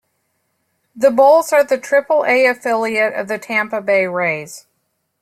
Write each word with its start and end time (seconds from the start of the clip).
The 0.95 1.11
Bulls 1.11 1.53
are 1.53 1.63
the 1.63 1.77
Triple-A 1.77 2.47
affiliate 2.47 3.13
of 3.13 3.27
the 3.27 3.37
Tampa 3.37 3.81
Bay 3.81 4.07
Rays. 4.07 4.65